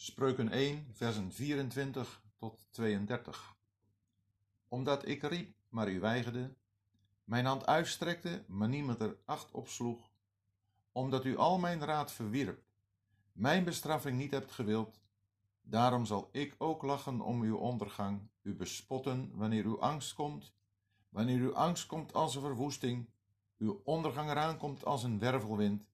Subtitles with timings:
[0.00, 3.56] Spreuken 1, versen 24 tot 32.
[4.68, 6.54] Omdat ik riep, maar u weigerde,
[7.24, 10.10] mijn hand uitstrekte, maar niemand er acht op sloeg,
[10.92, 12.62] omdat u al mijn raad verwierp,
[13.32, 15.00] mijn bestraffing niet hebt gewild,
[15.62, 20.52] daarom zal ik ook lachen om uw ondergang, u bespotten wanneer uw angst komt,
[21.08, 23.08] wanneer uw angst komt als een verwoesting,
[23.58, 25.88] uw ondergang eraan komt als een wervelwind,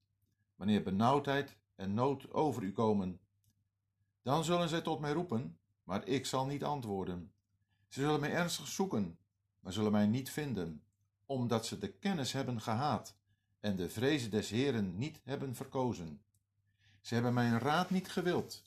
[0.55, 3.19] wanneer benauwdheid en nood over u komen
[4.25, 7.31] dan zullen zij tot mij roepen, maar ik zal niet antwoorden.
[7.87, 9.17] Ze zullen mij ernstig zoeken,
[9.59, 10.83] maar zullen mij niet vinden,
[11.25, 13.15] omdat ze de kennis hebben gehaat
[13.59, 16.21] en de vrezen des Heren niet hebben verkozen.
[17.01, 18.61] Ze hebben mijn raad niet gewild,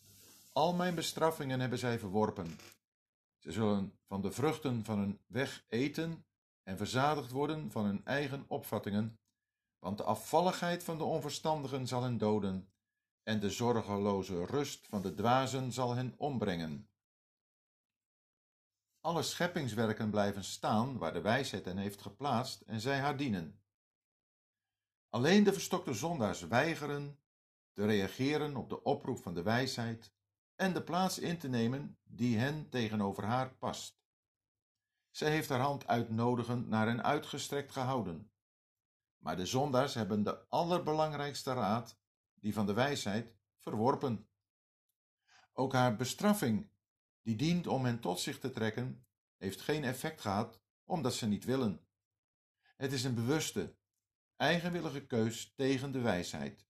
[0.53, 2.59] al mijn bestraffingen hebben zij verworpen.
[3.39, 6.25] Ze zullen van de vruchten van hun weg eten
[6.63, 9.19] en verzadigd worden van hun eigen opvattingen,
[9.79, 12.69] want de afvalligheid van de onverstandigen zal hen doden
[13.29, 16.89] en de zorgeloze rust van de dwazen zal hen ombrengen.
[19.01, 23.61] Alle scheppingswerken blijven staan waar de wijsheid hen heeft geplaatst en zij haar dienen.
[25.09, 27.19] Alleen de verstokte zondaars weigeren
[27.73, 30.13] te reageren op de oproep van de wijsheid
[30.57, 34.01] en de plaats in te nemen die hen tegenover haar past.
[35.11, 38.31] Zij heeft haar hand uitnodigend naar hen uitgestrekt gehouden.
[39.19, 41.99] Maar de zondaars hebben de allerbelangrijkste raad
[42.41, 44.29] die van de wijsheid, verworpen.
[45.53, 46.71] Ook haar bestraffing,
[47.23, 51.45] die dient om hen tot zich te trekken, heeft geen effect gehad, omdat ze niet
[51.45, 51.87] willen.
[52.77, 53.77] Het is een bewuste,
[54.37, 56.67] eigenwillige keus tegen de wijsheid.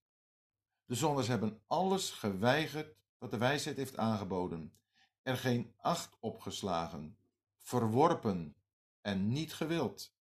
[0.84, 4.72] De zonders hebben alles geweigerd wat de wijsheid heeft aangeboden,
[5.22, 7.18] er geen acht opgeslagen,
[7.56, 8.56] verworpen
[9.00, 10.16] en niet gewild.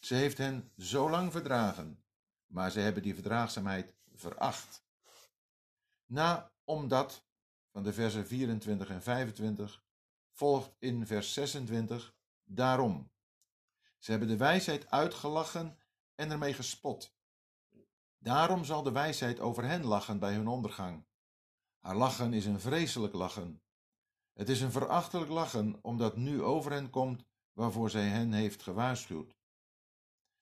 [0.00, 2.04] Ze heeft hen zo lang verdragen,
[2.46, 4.84] maar ze hebben die verdraagzaamheid veracht.
[6.06, 7.24] Na omdat
[7.70, 9.84] van de versen 24 en 25
[10.30, 12.14] volgt in vers 26
[12.44, 13.10] daarom.
[13.98, 15.78] Ze hebben de wijsheid uitgelachen
[16.14, 17.14] en ermee gespot.
[18.18, 21.06] Daarom zal de wijsheid over hen lachen bij hun ondergang.
[21.78, 23.62] Haar lachen is een vreselijk lachen.
[24.32, 29.36] Het is een verachtelijk lachen, omdat nu over hen komt waarvoor zij hen heeft gewaarschuwd.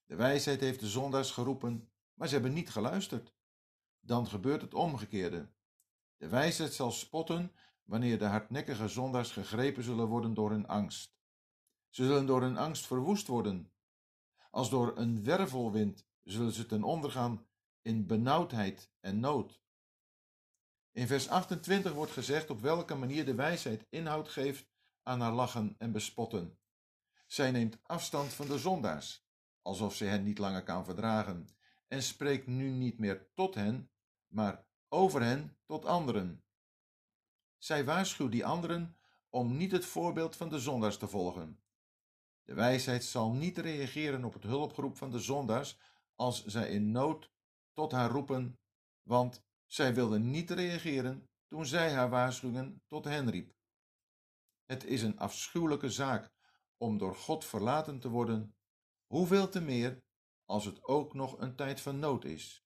[0.04, 3.33] De wijsheid heeft de zondaars geroepen, maar ze hebben niet geluisterd
[4.06, 5.48] dan gebeurt het omgekeerde.
[6.16, 7.52] De wijsheid zal spotten
[7.84, 11.16] wanneer de hardnekkige zondaars gegrepen zullen worden door hun angst.
[11.88, 13.72] Ze zullen door hun angst verwoest worden.
[14.50, 17.46] Als door een wervelwind zullen ze ten onder gaan
[17.82, 19.62] in benauwdheid en nood.
[20.92, 24.66] In vers 28 wordt gezegd op welke manier de wijsheid inhoud geeft
[25.02, 26.58] aan haar lachen en bespotten.
[27.26, 29.26] Zij neemt afstand van de zondaars,
[29.62, 31.48] alsof ze hen niet langer kan verdragen,
[31.88, 33.90] en spreekt nu niet meer tot hen,
[34.34, 36.44] maar over hen tot anderen.
[37.58, 38.96] Zij waarschuwt die anderen
[39.28, 41.62] om niet het voorbeeld van de zondaars te volgen.
[42.42, 45.78] De wijsheid zal niet reageren op het hulpgeroep van de zondaars
[46.14, 47.30] als zij in nood
[47.72, 48.58] tot haar roepen,
[49.02, 53.54] want zij wilde niet reageren toen zij haar waarschuwingen tot hen riep.
[54.64, 56.32] Het is een afschuwelijke zaak
[56.76, 58.56] om door God verlaten te worden,
[59.06, 60.02] hoeveel te meer
[60.44, 62.63] als het ook nog een tijd van nood is.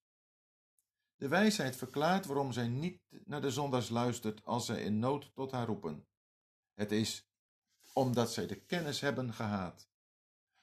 [1.19, 5.51] De wijsheid verklaart waarom zij niet naar de zondaars luistert als zij in nood tot
[5.51, 6.07] haar roepen.
[6.73, 7.29] Het is
[7.93, 9.89] omdat zij de kennis hebben gehaat.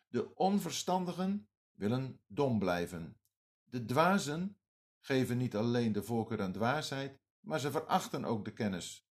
[0.09, 3.21] De onverstandigen willen dom blijven.
[3.65, 4.59] De dwazen
[5.01, 9.09] geven niet alleen de voorkeur aan dwaasheid, maar ze verachten ook de kennis.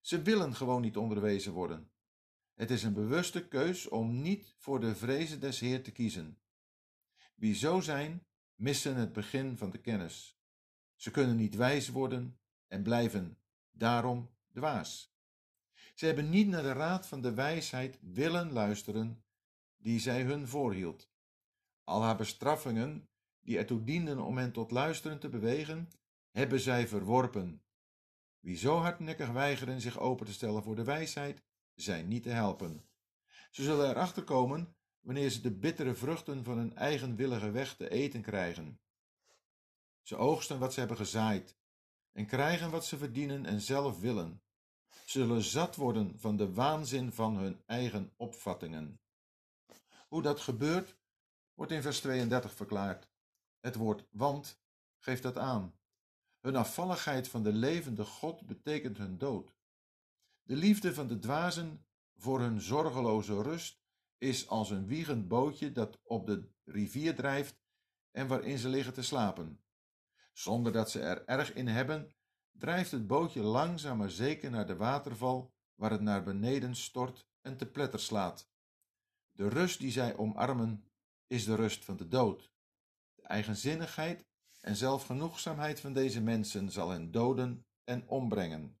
[0.00, 1.90] Ze willen gewoon niet onderwezen worden.
[2.54, 6.40] Het is een bewuste keus om niet voor de vrezen des Heer te kiezen.
[7.34, 10.37] Wie zo zijn, missen het begin van de kennis.
[10.98, 13.38] Ze kunnen niet wijs worden en blijven
[13.70, 15.16] daarom dwaas.
[15.94, 19.24] Ze hebben niet naar de raad van de wijsheid willen luisteren
[19.76, 21.10] die zij hun voorhield.
[21.84, 23.08] Al haar bestraffingen,
[23.40, 25.90] die ertoe dienden om hen tot luisteren te bewegen,
[26.30, 27.62] hebben zij verworpen.
[28.40, 31.42] Wie zo hardnekkig weigeren zich open te stellen voor de wijsheid,
[31.74, 32.88] zijn niet te helpen.
[33.50, 38.22] Ze zullen erachter komen wanneer ze de bittere vruchten van hun eigenwillige weg te eten
[38.22, 38.80] krijgen.
[40.08, 41.56] Ze oogsten wat ze hebben gezaaid
[42.12, 44.42] en krijgen wat ze verdienen en zelf willen.
[45.04, 49.00] Zullen zat worden van de waanzin van hun eigen opvattingen.
[50.08, 50.96] Hoe dat gebeurt,
[51.54, 53.08] wordt in vers 32 verklaard.
[53.60, 54.60] Het woord want
[54.98, 55.78] geeft dat aan.
[56.40, 59.54] Hun afvalligheid van de levende God betekent hun dood.
[60.42, 63.82] De liefde van de dwazen voor hun zorgeloze rust
[64.18, 67.60] is als een wiegend bootje dat op de rivier drijft
[68.10, 69.60] en waarin ze liggen te slapen
[70.38, 72.12] zonder dat ze er erg in hebben
[72.52, 77.56] drijft het bootje langzaam maar zeker naar de waterval, waar het naar beneden stort en
[77.56, 78.50] te pletter slaat.
[79.32, 80.90] De rust die zij omarmen,
[81.26, 82.52] is de rust van de dood.
[83.14, 84.26] De eigenzinnigheid
[84.60, 88.78] en zelfgenoegzaamheid van deze mensen zal hen doden en ombrengen.